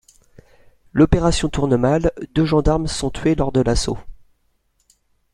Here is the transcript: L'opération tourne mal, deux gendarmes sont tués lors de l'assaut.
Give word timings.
L'opération 0.93 1.47
tourne 1.47 1.77
mal, 1.77 2.11
deux 2.33 2.43
gendarmes 2.45 2.87
sont 2.87 3.11
tués 3.11 3.35
lors 3.35 3.51
de 3.51 3.61
l'assaut. 3.61 3.99